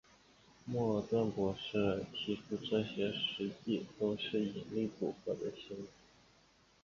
[0.65, 5.89] 莫尔顿博士提出这些实际都是引力捕获的星子。